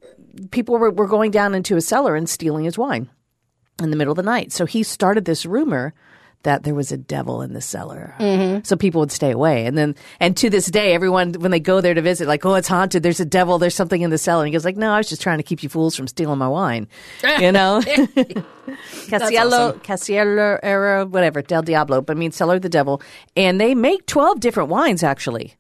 people 0.52 0.78
were, 0.78 0.92
were 0.92 1.08
going 1.08 1.32
down 1.32 1.56
into 1.56 1.76
a 1.78 1.82
cellar 1.82 2.16
and 2.16 2.30
stealing 2.30 2.66
his 2.66 2.78
wine 2.78 3.10
in 3.82 3.90
the 3.90 3.96
middle 3.96 4.12
of 4.12 4.18
the 4.18 4.24
night. 4.24 4.52
So 4.52 4.66
he 4.66 4.84
started 4.84 5.26
this 5.26 5.46
rumor 5.46 5.94
that 6.44 6.64
there 6.64 6.76
was 6.76 6.92
a 6.92 6.98
devil 6.98 7.42
in 7.42 7.54
the 7.54 7.62
cellar, 7.62 8.16
Mm-hmm. 8.20 8.64
so 8.64 8.76
people 8.76 9.00
would 9.02 9.12
stay 9.12 9.32
away. 9.32 9.66
And 9.66 9.78
then, 9.78 9.96
and 10.20 10.36
to 10.38 10.50
this 10.50 10.68
day, 10.68 10.94
everyone 10.94 11.34
when 11.34 11.52
they 11.52 11.60
go 11.60 11.82
there 11.82 11.94
to 11.94 12.02
visit, 12.02 12.28
like, 12.28 12.46
oh, 12.46 12.56
it's 12.56 12.68
haunted. 12.68 13.04
There's 13.04 13.20
a 13.20 13.26
devil. 13.26 13.58
There's 13.58 13.76
something 13.76 14.02
in 14.02 14.10
the 14.10 14.18
cellar. 14.18 14.44
And 14.44 14.48
he 14.48 14.54
goes 14.54 14.66
like, 14.66 14.78
no, 14.78 14.92
I 14.92 14.98
was 14.98 15.10
just 15.10 15.22
trying 15.22 15.38
to 15.40 15.44
keep 15.44 15.64
you 15.64 15.70
fools 15.70 15.96
from 15.96 16.08
stealing 16.08 16.38
my 16.38 16.48
wine. 16.48 16.88
You 17.40 17.52
know, 17.52 17.82
Casiello, 19.08 19.74
Casiello 19.84 20.60
era, 20.64 21.06
whatever, 21.06 21.42
Del 21.42 21.62
Diablo, 21.62 22.02
but 22.02 22.16
I 22.16 22.20
mean, 22.20 22.32
cellar 22.32 22.56
of 22.56 22.62
the 22.62 22.70
devil. 22.70 23.02
And 23.36 23.60
they 23.60 23.76
make 23.76 24.06
12 24.06 24.40
different 24.40 24.70
wines, 24.70 25.04
actually. 25.04 25.56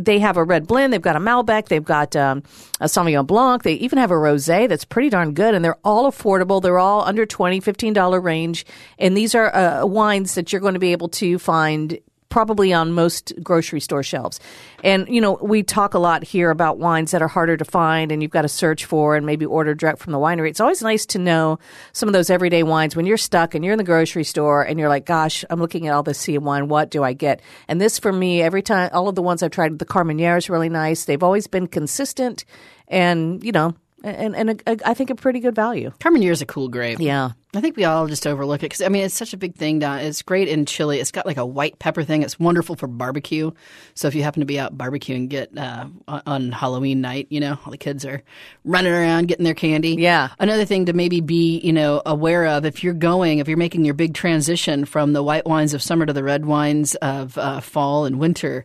They 0.00 0.18
have 0.18 0.36
a 0.36 0.44
red 0.44 0.66
blend, 0.66 0.92
they've 0.92 1.00
got 1.00 1.16
a 1.16 1.20
Malbec, 1.20 1.68
they've 1.68 1.84
got 1.84 2.14
um, 2.14 2.42
a 2.80 2.86
Sauvignon 2.86 3.26
Blanc, 3.26 3.62
they 3.62 3.74
even 3.74 3.98
have 3.98 4.10
a 4.10 4.14
rosé 4.14 4.68
that's 4.68 4.84
pretty 4.84 5.08
darn 5.08 5.34
good, 5.34 5.54
and 5.54 5.64
they're 5.64 5.78
all 5.84 6.10
affordable. 6.10 6.60
They're 6.60 6.78
all 6.78 7.02
under 7.02 7.26
$20, 7.26 7.62
$15 7.62 8.22
range. 8.22 8.66
And 8.98 9.16
these 9.16 9.34
are 9.34 9.54
uh, 9.54 9.86
wines 9.86 10.34
that 10.34 10.52
you're 10.52 10.60
going 10.60 10.74
to 10.74 10.80
be 10.80 10.92
able 10.92 11.08
to 11.10 11.38
find 11.38 11.98
probably 12.28 12.72
on 12.72 12.92
most 12.92 13.32
grocery 13.42 13.80
store 13.80 14.02
shelves. 14.02 14.40
And, 14.84 15.08
you 15.08 15.20
know, 15.20 15.38
we 15.40 15.62
talk 15.62 15.94
a 15.94 15.98
lot 15.98 16.24
here 16.24 16.50
about 16.50 16.78
wines 16.78 17.10
that 17.12 17.22
are 17.22 17.28
harder 17.28 17.56
to 17.56 17.64
find 17.64 18.12
and 18.12 18.22
you've 18.22 18.30
got 18.30 18.42
to 18.42 18.48
search 18.48 18.84
for 18.84 19.16
and 19.16 19.24
maybe 19.24 19.46
order 19.46 19.74
direct 19.74 20.00
from 20.00 20.12
the 20.12 20.18
winery. 20.18 20.50
It's 20.50 20.60
always 20.60 20.82
nice 20.82 21.06
to 21.06 21.18
know 21.18 21.58
some 21.92 22.08
of 22.08 22.12
those 22.12 22.30
everyday 22.30 22.62
wines 22.62 22.96
when 22.96 23.06
you're 23.06 23.16
stuck 23.16 23.54
and 23.54 23.64
you're 23.64 23.72
in 23.72 23.78
the 23.78 23.84
grocery 23.84 24.24
store 24.24 24.62
and 24.62 24.78
you're 24.78 24.88
like, 24.88 25.06
gosh, 25.06 25.44
I'm 25.48 25.60
looking 25.60 25.86
at 25.86 25.94
all 25.94 26.02
this 26.02 26.18
sea 26.18 26.36
of 26.36 26.42
wine. 26.42 26.68
What 26.68 26.90
do 26.90 27.02
I 27.02 27.12
get? 27.12 27.40
And 27.68 27.80
this 27.80 27.98
for 27.98 28.12
me, 28.12 28.42
every 28.42 28.62
time, 28.62 28.90
all 28.92 29.08
of 29.08 29.14
the 29.14 29.22
ones 29.22 29.42
I've 29.42 29.50
tried, 29.50 29.78
the 29.78 29.84
Carmenere 29.84 30.38
is 30.38 30.50
really 30.50 30.68
nice. 30.68 31.04
They've 31.04 31.22
always 31.22 31.46
been 31.46 31.66
consistent 31.66 32.44
and, 32.88 33.42
you 33.42 33.52
know, 33.52 33.74
and 34.06 34.36
and 34.36 34.50
a, 34.50 34.56
a, 34.72 34.90
I 34.90 34.94
think 34.94 35.10
a 35.10 35.14
pretty 35.14 35.40
good 35.40 35.54
value. 35.54 35.90
Carmenere 36.00 36.30
is 36.32 36.42
a 36.42 36.46
cool 36.46 36.68
grape. 36.68 36.98
Yeah. 37.00 37.30
I 37.54 37.60
think 37.62 37.76
we 37.78 37.84
all 37.84 38.06
just 38.06 38.26
overlook 38.26 38.60
it 38.60 38.66
because 38.66 38.82
I 38.82 38.88
mean 38.88 39.04
it's 39.04 39.14
such 39.14 39.32
a 39.32 39.36
big 39.38 39.54
thing 39.54 39.78
down. 39.78 40.00
It's 40.00 40.20
great 40.20 40.46
in 40.48 40.66
chili. 40.66 41.00
It's 41.00 41.10
got 41.10 41.24
like 41.24 41.38
a 41.38 41.46
white 41.46 41.78
pepper 41.78 42.02
thing. 42.04 42.22
It's 42.22 42.38
wonderful 42.38 42.76
for 42.76 42.86
barbecue. 42.86 43.50
So 43.94 44.08
if 44.08 44.14
you 44.14 44.22
happen 44.22 44.40
to 44.40 44.46
be 44.46 44.58
out 44.60 44.76
barbecuing, 44.76 45.28
get 45.30 45.56
uh, 45.56 45.86
on- 46.06 46.22
on 46.26 46.52
Halloween 46.52 47.00
night, 47.00 47.28
you 47.30 47.40
know 47.40 47.58
all 47.64 47.70
the 47.70 47.78
kids 47.78 48.04
are 48.04 48.22
running 48.64 48.92
around 48.92 49.28
getting 49.28 49.44
their 49.44 49.54
candy. 49.54 49.94
Yeah. 49.94 50.28
Another 50.38 50.66
thing 50.66 50.86
to 50.86 50.92
maybe 50.92 51.20
be 51.22 51.58
you 51.60 51.72
know 51.72 52.02
aware 52.04 52.46
of 52.46 52.66
if 52.66 52.84
you're 52.84 52.92
going 52.94 53.38
if 53.38 53.48
you're 53.48 53.56
making 53.56 53.84
your 53.84 53.94
big 53.94 54.12
transition 54.12 54.84
from 54.84 55.14
the 55.14 55.22
white 55.22 55.46
wines 55.46 55.72
of 55.72 55.82
summer 55.82 56.04
to 56.04 56.12
the 56.12 56.22
red 56.22 56.44
wines 56.44 56.94
of 56.96 57.38
uh, 57.38 57.60
fall 57.60 58.04
and 58.04 58.18
winter. 58.18 58.64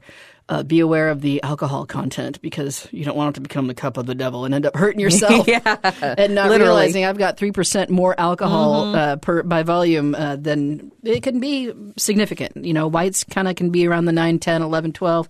Uh, 0.51 0.63
be 0.63 0.81
aware 0.81 1.07
of 1.07 1.21
the 1.21 1.41
alcohol 1.43 1.85
content 1.85 2.41
because 2.41 2.85
you 2.91 3.05
don't 3.05 3.15
want 3.15 3.29
it 3.29 3.35
to 3.35 3.41
become 3.41 3.67
the 3.67 3.73
cup 3.73 3.95
of 3.95 4.05
the 4.05 4.13
devil 4.13 4.43
and 4.43 4.53
end 4.53 4.65
up 4.65 4.75
hurting 4.75 4.99
yourself 5.07 5.47
yeah, 5.47 5.77
and 6.01 6.35
not 6.35 6.49
Literally. 6.49 6.73
realizing 6.73 7.05
I've 7.05 7.17
got 7.17 7.37
three 7.37 7.53
percent 7.53 7.89
more 7.89 8.19
alcohol 8.19 8.93
uh, 8.93 9.15
per 9.15 9.43
by 9.43 9.63
volume 9.63 10.13
uh, 10.13 10.35
than 10.35 10.91
it 11.03 11.23
can 11.23 11.39
be 11.39 11.71
significant. 11.95 12.65
You 12.65 12.73
know, 12.73 12.89
whites 12.89 13.23
kind 13.23 13.47
of 13.47 13.55
can 13.55 13.69
be 13.69 13.87
around 13.87 14.05
the 14.05 14.11
9, 14.11 14.39
10, 14.39 14.61
11, 14.61 14.91
12, 14.91 15.29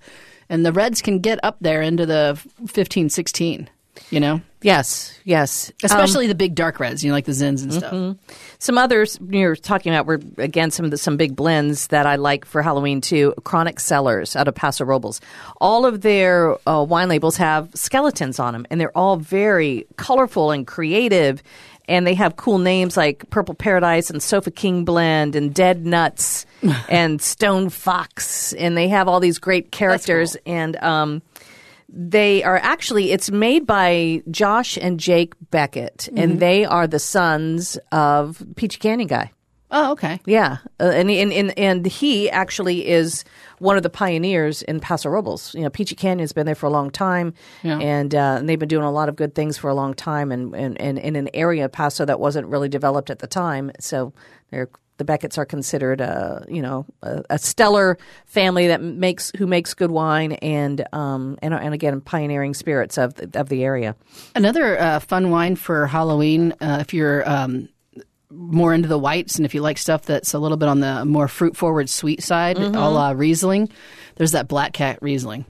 and 0.49 0.65
the 0.65 0.73
reds 0.73 1.03
can 1.03 1.19
get 1.19 1.39
up 1.43 1.57
there 1.61 1.83
into 1.83 2.07
the 2.07 2.41
15, 2.65 3.09
16, 3.09 3.69
You 4.09 4.19
know, 4.19 4.41
Yes, 4.63 5.19
yes. 5.23 5.71
especially 5.83 6.27
the 6.27 6.35
big 6.35 6.55
dark 6.55 6.79
reds. 6.79 7.03
You 7.03 7.09
know, 7.09 7.15
like 7.15 7.25
the 7.25 7.31
Zins 7.31 7.63
and 7.63 7.73
stuff. 7.73 8.17
Some 8.59 8.77
others 8.77 9.17
you're 9.29 9.55
talking 9.55 9.93
about 9.93 10.05
were 10.05 10.19
again 10.37 10.69
some 10.69 10.85
of 10.85 10.91
the 10.91 10.97
some 10.97 11.17
big 11.17 11.35
blends 11.35 11.87
that 11.87 12.05
I 12.05 12.15
like 12.15 12.45
for 12.45 12.61
Halloween 12.61 13.01
too. 13.01 13.33
Chronic 13.43 13.79
Cellars 13.79 14.35
out 14.35 14.47
of 14.47 14.55
Paso 14.55 14.85
Robles. 14.85 15.19
All 15.59 15.85
of 15.85 16.01
their 16.01 16.57
uh, 16.69 16.83
wine 16.83 17.09
labels 17.09 17.37
have 17.37 17.69
skeletons 17.73 18.39
on 18.39 18.53
them, 18.53 18.67
and 18.69 18.79
they're 18.79 18.95
all 18.95 19.17
very 19.17 19.87
colorful 19.97 20.51
and 20.51 20.67
creative. 20.67 21.41
And 21.87 22.05
they 22.05 22.13
have 22.13 22.35
cool 22.35 22.59
names 22.59 22.95
like 22.95 23.29
Purple 23.31 23.55
Paradise 23.55 24.09
and 24.11 24.21
Sofa 24.21 24.51
King 24.51 24.85
Blend 24.85 25.35
and 25.35 25.53
Dead 25.53 25.85
Nuts 25.85 26.45
and 26.89 27.21
Stone 27.21 27.69
Fox, 27.69 28.53
and 28.53 28.77
they 28.77 28.87
have 28.87 29.07
all 29.07 29.19
these 29.19 29.39
great 29.39 29.71
characters. 29.71 30.37
And 30.45 30.77
um, 30.77 31.21
they 31.93 32.43
are 32.43 32.57
actually 32.57 33.11
it's 33.11 33.29
made 33.29 33.67
by 33.67 34.23
Josh 34.31 34.77
and 34.77 34.99
Jake 34.99 35.33
Beckett, 35.51 36.09
and 36.15 36.39
they 36.39 36.65
are 36.65 36.87
the 36.87 36.99
sons 36.99 37.77
of 37.91 38.41
Peachy 38.55 38.79
Canyon 38.79 39.07
guy. 39.07 39.31
Oh, 39.73 39.93
okay. 39.93 40.19
Yeah, 40.25 40.57
uh, 40.81 40.91
and, 40.93 41.09
and 41.09 41.31
and 41.31 41.57
and 41.57 41.85
he 41.85 42.29
actually 42.29 42.87
is 42.89 43.23
one 43.59 43.77
of 43.77 43.83
the 43.83 43.89
pioneers 43.89 44.61
in 44.63 44.81
Paso 44.81 45.07
Robles. 45.09 45.53
You 45.55 45.61
know, 45.61 45.69
Peachy 45.69 45.95
Canyon's 45.95 46.33
been 46.33 46.45
there 46.45 46.55
for 46.55 46.65
a 46.65 46.69
long 46.69 46.91
time, 46.91 47.33
Yeah. 47.63 47.77
and, 47.79 48.13
uh, 48.13 48.35
and 48.39 48.49
they've 48.49 48.59
been 48.59 48.67
doing 48.67 48.83
a 48.83 48.91
lot 48.91 49.07
of 49.07 49.15
good 49.15 49.33
things 49.33 49.57
for 49.57 49.69
a 49.69 49.73
long 49.73 49.93
time, 49.93 50.31
and 50.31 50.53
and, 50.53 50.79
and 50.81 50.99
in 50.99 51.15
an 51.15 51.29
area 51.33 51.63
of 51.65 51.71
Paso 51.71 52.03
that 52.03 52.19
wasn't 52.19 52.47
really 52.47 52.67
developed 52.67 53.09
at 53.09 53.19
the 53.19 53.27
time. 53.27 53.71
So 53.79 54.11
they're 54.49 54.69
the 55.01 55.05
Beckett's 55.05 55.39
are 55.39 55.45
considered 55.45 55.99
a 55.99 56.45
you 56.47 56.61
know 56.61 56.85
a, 57.01 57.23
a 57.31 57.39
stellar 57.39 57.97
family 58.27 58.67
that 58.67 58.83
makes 58.83 59.31
who 59.35 59.47
makes 59.47 59.73
good 59.73 59.89
wine 59.89 60.33
and 60.33 60.85
um 60.93 61.39
and 61.41 61.55
and 61.55 61.73
again 61.73 61.99
pioneering 62.01 62.53
spirits 62.53 62.99
of 62.99 63.15
the, 63.15 63.39
of 63.39 63.49
the 63.49 63.63
area. 63.63 63.95
Another 64.35 64.79
uh, 64.79 64.99
fun 64.99 65.31
wine 65.31 65.55
for 65.55 65.87
Halloween, 65.87 66.53
uh, 66.61 66.77
if 66.81 66.93
you're 66.93 67.27
um, 67.27 67.67
more 68.29 68.75
into 68.75 68.87
the 68.87 68.99
whites 68.99 69.37
and 69.37 69.45
if 69.45 69.55
you 69.55 69.61
like 69.61 69.79
stuff 69.79 70.03
that's 70.03 70.35
a 70.35 70.39
little 70.39 70.57
bit 70.57 70.69
on 70.69 70.81
the 70.81 71.03
more 71.03 71.27
fruit 71.27 71.57
forward 71.57 71.89
sweet 71.89 72.21
side, 72.21 72.57
a 72.57 72.69
la 72.69 73.09
Riesling, 73.11 73.69
there's 74.15 74.33
that 74.33 74.47
Black 74.47 74.71
Cat 74.73 74.99
Riesling. 75.01 75.45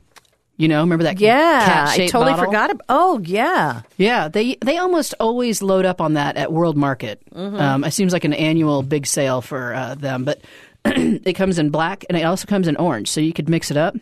You 0.62 0.68
know, 0.68 0.82
remember 0.82 1.04
that 1.06 1.20
Yeah, 1.20 1.86
I 1.90 2.08
totally 2.08 2.34
bottle? 2.34 2.46
forgot. 2.46 2.70
Ab- 2.70 2.84
oh 2.88 3.20
yeah, 3.24 3.82
Yeah, 3.98 4.28
they 4.28 4.58
they 4.62 4.78
almost 4.78 5.16
always 5.20 5.64
load 5.64 5.86
up 5.86 6.00
on 6.02 6.14
that 6.14 6.38
at 6.38 6.52
World 6.54 6.78
Market. 6.78 7.22
Um, 7.36 7.84
it 7.84 7.92
seems 7.92 8.14
like 8.14 8.26
an 8.26 8.34
annual 8.34 8.84
big 8.84 9.08
sale 9.08 9.42
for 9.42 9.74
uh, 9.74 9.96
them, 9.96 10.24
but 10.24 10.42
it 10.86 11.34
comes 11.34 11.58
in 11.58 11.70
black 11.72 12.06
and 12.10 12.18
it 12.18 12.22
also 12.24 12.46
comes 12.46 12.68
in 12.68 12.76
orange, 12.78 13.08
so 13.10 13.22
you 13.22 13.34
could 13.34 13.50
mix 13.50 13.72
it 13.72 13.78
up 13.78 13.96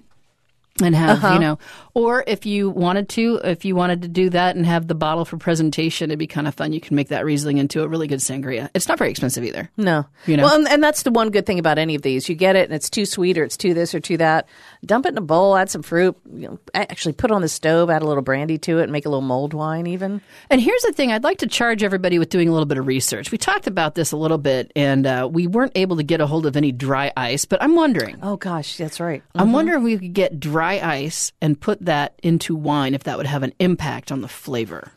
and 0.81 0.95
have 0.95 1.33
you 1.33 1.39
know, 1.39 1.59
or 1.93 2.24
if 2.27 2.45
you 2.45 2.69
wanted 2.69 3.09
to, 3.09 3.41
if 3.43 3.65
you 3.65 3.75
wanted 3.75 4.01
to 4.03 4.07
do 4.07 4.29
that 4.29 4.55
and 4.55 4.65
have 4.65 4.88
the 4.88 4.95
bottle 4.95 5.25
for 5.25 5.38
presentation, 5.38 6.09
it'd 6.09 6.19
be 6.19 6.27
kind 6.27 6.48
of 6.48 6.55
fun. 6.55 6.74
You 6.74 6.81
can 6.81 6.95
make 6.95 7.09
that 7.09 7.25
Riesling 7.25 7.57
into 7.57 7.83
a 7.83 7.88
really 7.88 8.07
good 8.07 8.19
sangria. 8.19 8.69
It's 8.74 8.88
not 8.88 8.98
very 8.98 9.12
expensive 9.12 9.43
either. 9.43 9.69
No. 9.77 10.05
You 10.25 10.38
know? 10.38 10.43
Well, 10.43 10.55
and, 10.55 10.67
and 10.67 10.83
that's 10.83 11.03
the 11.03 11.12
one 11.12 11.29
good 11.29 11.45
thing 11.45 11.59
about 11.59 11.77
any 11.77 11.95
of 11.95 12.01
these. 12.01 12.29
You 12.29 12.36
get 12.36 12.55
it, 12.55 12.65
and 12.65 12.74
it's 12.74 12.89
too 12.89 13.05
sweet, 13.05 13.38
or 13.38 13.43
it's 13.43 13.57
too 13.57 13.74
this 13.74 13.93
or 13.93 14.00
too 14.00 14.17
that. 14.17 14.48
Dump 14.86 15.05
it 15.05 15.09
in 15.09 15.17
a 15.17 15.21
bowl, 15.21 15.55
add 15.57 15.69
some 15.69 15.81
fruit. 15.81 16.17
You 16.31 16.50
know, 16.50 16.59
actually, 16.74 17.13
put 17.13 17.31
it 17.31 17.33
on 17.33 17.41
the 17.41 17.50
stove, 17.50 17.89
add 17.89 18.01
a 18.01 18.07
little 18.07 18.24
brandy 18.24 18.57
to 18.59 18.79
it, 18.79 18.83
and 18.83 18.91
make 18.91 19.05
a 19.05 19.09
little 19.09 19.21
mulled 19.21 19.53
wine. 19.53 19.88
Even 19.88 20.21
And 20.50 20.62
here's 20.62 20.81
the 20.83 20.93
thing 20.93 21.12
I'd 21.12 21.24
like 21.24 21.39
to 21.39 21.48
charge 21.48 21.83
everybody 21.83 22.19
with 22.19 22.29
doing 22.29 22.48
a 22.50 22.51
little 22.51 22.65
bit 22.65 22.77
of 22.77 22.88
research. 22.88 23.31
We 23.31 23.38
talked 23.38 23.67
about 23.67 23.95
this 23.95 24.12
a 24.12 24.17
little 24.17 24.38
bit, 24.38 24.71
and 24.75 25.05
uh, 25.05 25.29
we 25.31 25.48
weren't 25.48 25.74
able 25.75 25.98
to 25.98 26.03
get 26.03 26.21
a 26.21 26.27
hold 26.27 26.45
of 26.45 26.55
any 26.55 26.71
dry 26.71 27.12
ice, 27.17 27.45
but 27.45 27.62
I'm 27.62 27.75
wondering. 27.75 28.19
oh 28.21 28.38
gosh, 28.38 28.77
that's 28.77 29.00
right. 29.00 29.24
I'm 29.36 29.51
wondering 29.51 29.79
if 29.79 29.83
we 29.83 29.98
could 29.98 30.13
get 30.13 30.39
dry 30.39 30.68
ice 30.77 31.31
and 31.41 31.59
put 31.59 31.83
that 31.85 32.19
into 32.23 32.55
wine, 32.55 32.93
if 32.93 33.03
that 33.03 33.17
would 33.17 33.25
have 33.27 33.43
an 33.43 33.53
impact 33.59 34.11
on 34.11 34.21
the 34.21 34.27
flavor. 34.27 34.91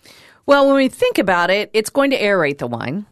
Well, 0.47 0.67
when 0.67 0.77
we 0.77 0.89
think 0.89 1.19
about 1.19 1.51
it, 1.51 1.71
it's 1.73 1.91
going 1.91 2.11
to 2.11 2.21
aerate 2.21 2.59
the 2.59 2.67
wine, 2.67 3.07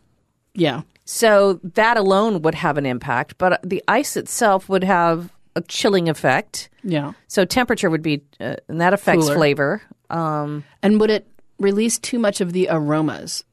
Yeah. 0.54 0.82
so 1.04 1.60
that 1.62 1.96
alone 1.96 2.42
would 2.42 2.54
have 2.56 2.76
an 2.76 2.86
impact. 2.86 3.38
But 3.38 3.60
the 3.62 3.82
ice 3.88 4.16
itself 4.16 4.68
would 4.68 4.84
have 4.84 5.32
a 5.56 5.60
chilling 5.62 6.08
effect. 6.08 6.68
Yeah. 6.84 7.12
So 7.28 7.44
temperature 7.44 7.88
would 7.90 8.02
be, 8.02 8.22
uh, 8.40 8.56
and 8.68 8.80
that 8.80 8.92
affects 8.94 9.24
Cooler. 9.26 9.34
flavor. 9.36 9.82
Um, 10.10 10.64
And 10.82 11.00
would 11.00 11.10
it 11.10 11.26
release 11.58 11.98
too 11.98 12.18
much 12.18 12.40
of 12.40 12.52
the 12.52 12.68
aromas? 12.70 13.44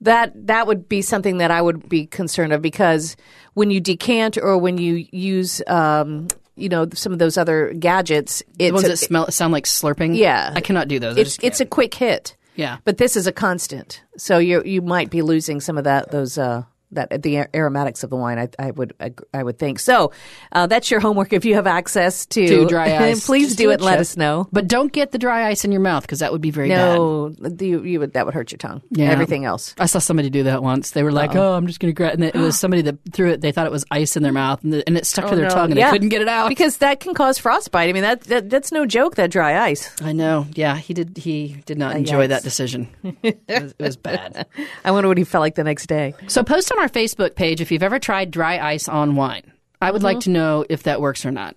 that 0.00 0.32
that 0.46 0.66
would 0.68 0.88
be 0.88 1.02
something 1.02 1.38
that 1.38 1.50
I 1.50 1.60
would 1.60 1.88
be 1.88 2.06
concerned 2.06 2.52
of 2.52 2.62
because 2.62 3.16
when 3.54 3.70
you 3.70 3.80
decant 3.80 4.38
or 4.38 4.56
when 4.56 4.78
you 4.78 5.06
use 5.10 5.60
um, 5.66 6.28
you 6.58 6.68
know 6.68 6.88
some 6.92 7.12
of 7.12 7.18
those 7.18 7.36
other 7.36 7.72
gadgets, 7.72 8.42
The 8.56 8.66
it's 8.66 8.72
ones 8.72 8.86
a, 8.86 8.88
that 8.90 8.96
smell 8.96 9.30
sound 9.30 9.52
like 9.52 9.64
slurping? 9.64 10.16
Yeah. 10.16 10.52
I 10.54 10.60
cannot 10.60 10.88
do 10.88 10.98
those. 10.98 11.16
It's 11.16 11.38
it's 11.42 11.60
a 11.60 11.66
quick 11.66 11.94
hit. 11.94 12.36
Yeah. 12.54 12.78
But 12.84 12.98
this 12.98 13.16
is 13.16 13.26
a 13.26 13.32
constant, 13.32 14.02
so 14.16 14.38
you 14.38 14.62
you 14.64 14.82
might 14.82 15.10
be 15.10 15.22
losing 15.22 15.60
some 15.60 15.78
of 15.78 15.84
that 15.84 16.10
those 16.10 16.36
uh, 16.38 16.64
that 16.92 17.22
the 17.22 17.46
aromatics 17.54 18.02
of 18.02 18.10
the 18.10 18.16
wine. 18.16 18.38
I, 18.38 18.48
I 18.58 18.70
would 18.70 18.94
I 19.34 19.42
would 19.42 19.58
think 19.58 19.78
so. 19.78 20.12
Uh, 20.52 20.66
that's 20.66 20.90
your 20.90 21.00
homework 21.00 21.32
if 21.32 21.44
you 21.44 21.54
have 21.54 21.66
access 21.66 22.26
to, 22.26 22.46
To 22.46 22.66
dry 22.68 22.96
ice. 23.08 23.26
please 23.26 23.54
do 23.56 23.64
do 23.64 23.70
it. 23.70 23.74
and 23.74 23.82
let 23.82 23.98
us 23.98 24.16
know. 24.16 24.48
But 24.52 24.68
don't 24.68 24.92
get 24.92 25.12
the 25.12 25.18
dry 25.18 25.48
ice 25.48 25.64
in 25.64 25.72
your 25.72 25.80
mouth 25.80 26.02
because 26.02 26.20
that 26.20 26.32
would 26.32 26.40
be 26.40 26.50
very 26.50 26.68
bad. 26.70 26.96
No, 26.96 27.34
you, 27.60 27.82
you 27.84 28.00
would 28.00 28.12
that 28.14 28.24
would 28.24 28.34
hurt 28.34 28.50
your 28.52 28.58
tongue. 28.58 28.82
Yeah. 28.90 29.10
Everything 29.10 29.44
else. 29.44 29.74
I 29.78 29.86
saw 29.86 29.98
somebody 29.98 30.30
do 30.30 30.44
that 30.44 30.62
once. 30.62 30.92
They 30.92 31.02
were 31.02 31.12
like, 31.12 31.34
"Oh, 31.36 31.54
I'm 31.54 31.66
just 31.66 31.80
going 31.80 31.92
to 31.92 31.96
grab," 31.96 32.14
and 32.14 32.24
it 32.24 32.34
was 32.34 32.58
somebody 32.60 32.82
that 32.82 32.96
threw 33.12 33.30
it. 33.30 33.40
They 33.40 33.52
thought 33.52 33.66
it 33.66 33.72
was 33.72 33.84
ice 33.90 34.16
in 34.16 34.22
their 34.22 34.32
mouth, 34.32 34.62
and, 34.64 34.72
the, 34.72 34.82
and 34.86 34.96
it 34.96 35.06
stuck 35.06 35.28
to 35.30 35.36
their 35.36 35.46
Oh, 35.46 35.48
no. 35.48 35.54
tongue, 35.54 35.70
and 35.72 35.78
Yeah. 35.78 35.86
they 35.90 35.92
couldn't 35.96 36.08
get 36.08 36.22
it 36.22 36.28
out. 36.28 36.48
because 36.48 36.78
that 36.78 37.00
can 37.00 37.14
cause 37.14 37.38
frostbite. 37.38 37.88
I 37.88 37.92
mean 37.92 38.02
that, 38.02 38.22
that 38.22 38.48
that's 38.50 38.72
no 38.72 38.86
joke. 38.86 39.16
That 39.16 39.30
dry 39.30 39.58
ice. 39.68 39.90
I 40.02 40.12
know. 40.12 40.46
Yeah, 40.54 40.76
he 40.76 40.94
did. 40.94 41.16
He 41.18 41.62
did 41.66 41.78
not 41.78 41.96
enjoy 41.96 42.26
yikes. 42.26 42.28
that 42.30 42.42
decision. 42.42 42.88
It 43.22 43.40
was, 43.62 43.74
it 43.78 43.82
was 43.82 43.96
bad. 43.96 44.46
I 44.84 44.90
wonder 44.90 45.08
what 45.08 45.18
he 45.18 45.24
felt 45.24 45.40
like 45.40 45.54
the 45.54 45.64
next 45.64 45.86
day. 45.86 46.14
So 46.28 46.42
post 46.42 46.70
on 46.72 46.77
our 46.78 46.88
Facebook 46.88 47.34
page 47.34 47.60
if 47.60 47.70
you've 47.70 47.82
ever 47.82 47.98
tried 47.98 48.30
dry 48.30 48.58
ice 48.58 48.88
on 48.88 49.16
wine. 49.16 49.52
I 49.80 49.90
would 49.90 50.02
like 50.02 50.20
to 50.20 50.30
know 50.30 50.64
if 50.68 50.82
that 50.84 51.00
works 51.00 51.24
or 51.24 51.30
not. 51.30 51.56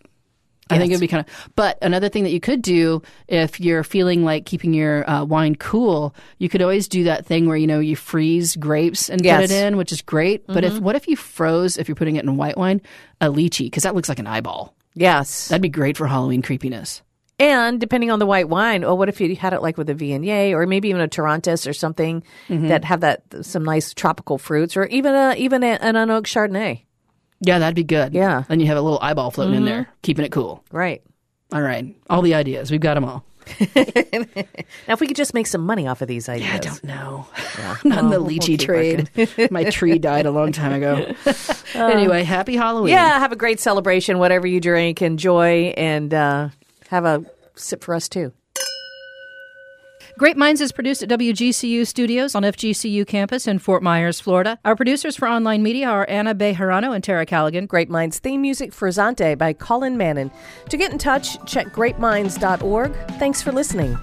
I 0.70 0.78
think 0.78 0.92
it'd 0.92 1.01
be 1.01 1.08
kind 1.10 1.25
of. 1.28 1.50
But 1.58 1.78
another 1.82 2.08
thing 2.08 2.24
that 2.24 2.30
you 2.32 2.40
could 2.40 2.62
do 2.62 3.01
if 3.28 3.60
you're 3.60 3.84
feeling 3.84 4.24
like 4.24 4.46
keeping 4.46 4.74
your 4.74 5.10
uh, 5.10 5.25
wine 5.25 5.56
cool, 5.56 6.16
you 6.38 6.48
could 6.48 6.62
always 6.62 6.88
do 6.88 7.04
that 7.06 7.25
thing 7.25 7.46
where 7.48 7.58
you 7.58 7.68
know 7.68 7.80
you 7.80 7.98
freeze 7.98 8.56
grapes 8.56 9.10
and 9.10 9.22
Yes. 9.24 9.42
put 9.42 9.51
it 9.51 9.66
in, 9.66 9.75
which 9.75 9.92
is 9.92 10.01
great. 10.01 10.48
But 10.48 10.63
if 10.63 10.80
what 10.80 10.96
if 10.96 11.08
you 11.10 11.18
froze 11.18 11.78
if 11.78 11.90
you're 11.90 11.96
putting 11.96 12.16
it 12.16 12.24
in 12.24 12.38
white 12.38 12.58
wine 12.58 12.82
a 13.20 13.28
lychee 13.28 13.66
because 13.66 13.84
that 13.84 13.96
looks 13.96 14.08
like 14.08 14.20
an 14.20 14.28
eyeball. 14.28 14.74
Yes. 14.94 15.50
That'd 15.50 15.62
be 15.62 15.68
great 15.70 15.98
for 15.98 16.08
Halloween 16.08 16.42
creepiness. 16.42 17.01
And 17.41 17.79
depending 17.79 18.12
on 18.12 18.19
the 18.19 18.27
white 18.27 18.50
wine, 18.50 18.83
oh, 18.83 18.93
what 18.93 19.10
if 19.10 19.19
you 19.19 19.36
had 19.36 19.51
it 19.51 19.63
like 19.63 19.75
with 19.75 19.89
a 19.89 19.95
Viognier 19.95 20.51
or 20.51 20.67
maybe 20.67 20.89
even 20.89 21.01
a 21.01 21.07
Torrontés 21.07 21.67
or 21.67 21.74
something 21.74 22.21
that 22.50 22.83
have 22.83 23.00
that 23.01 23.24
some 23.41 23.65
nice 23.65 23.95
tropical 23.95 24.38
fruits 24.38 24.77
or 24.77 24.86
even 24.86 25.15
a 25.15 25.33
even 25.38 25.63
a, 25.63 25.79
an 25.81 25.95
unoaked 25.95 26.27
Chardonnay. 26.27 26.83
Yeah, 27.39 27.57
that'd 27.57 27.75
be 27.75 27.83
good. 27.83 28.13
Yeah. 28.13 28.43
Then 28.48 28.60
you 28.60 28.67
have 28.67 28.77
a 28.77 28.81
little 28.81 29.00
eyeball 29.01 29.31
floating 29.31 29.55
in 29.55 29.65
there, 29.65 29.89
keeping 30.03 30.24
it 30.24 30.31
cool. 30.31 30.63
Right. 30.71 31.01
All 31.51 31.63
right. 31.63 31.95
All 32.12 32.21
the 32.21 32.36
ideas. 32.36 32.69
We've 32.69 32.79
got 32.79 32.93
them 32.93 33.05
all. 33.05 33.25
Now, 34.88 34.93
if 34.93 35.00
we 35.00 35.07
could 35.07 35.15
just 35.15 35.33
make 35.33 35.48
some 35.48 35.62
money 35.62 35.88
off 35.88 36.01
of 36.01 36.07
these 36.07 36.27
ideas. 36.29 36.51
I 36.51 36.57
don't 36.57 36.83
know. 36.83 37.27
I'm 37.57 37.77
not 37.89 38.03
in 38.03 38.10
the 38.10 38.19
lychee 38.19 38.60
trade. 38.60 39.10
My 39.51 39.63
tree 39.65 40.00
died 40.00 40.25
a 40.25 40.31
long 40.31 40.51
time 40.51 40.74
ago. 40.74 41.13
anyway, 41.75 42.24
happy 42.24 42.55
Halloween. 42.55 42.93
Yeah, 42.93 43.19
have 43.19 43.31
a 43.31 43.36
great 43.36 43.60
celebration, 43.60 44.19
whatever 44.19 44.48
you 44.48 44.60
drink, 44.60 45.01
enjoy, 45.01 45.74
and 45.77 46.13
uh, 46.13 46.50
have 46.91 47.05
a 47.05 47.25
sip 47.55 47.83
for 47.83 47.95
us 47.95 48.07
too. 48.07 48.33
Grape 50.17 50.36
Minds 50.36 50.60
is 50.60 50.74
produced 50.74 51.01
at 51.01 51.10
WGCU 51.10 51.88
Studios 51.88 52.36
on 52.36 52.43
FGCU 52.43 53.07
campus 53.07 53.48
in 53.48 53.60
Fort 53.60 53.81
Myers, 53.81 54.19
Florida. 54.19 54.60
Our 54.65 54.75
producers 54.75 55.15
for 55.15 55.27
online 55.27 55.63
media 55.63 55.88
are 55.88 56.05
Anna 56.10 56.36
Bejarano 56.36 56.93
and 56.93 57.03
Tara 57.03 57.25
Callaghan. 57.25 57.65
Grape 57.65 57.89
Minds 57.89 58.19
theme 58.19 58.41
music 58.41 58.74
for 58.74 58.89
Zante 58.89 59.38
by 59.38 59.53
Colin 59.53 59.95
Mannon. 59.98 60.29
To 60.69 60.77
get 60.77 60.91
in 60.91 60.98
touch, 60.98 61.43
check 61.45 61.67
grapeminds.org. 61.67 62.93
Thanks 63.17 63.41
for 63.41 63.51
listening. 63.53 63.98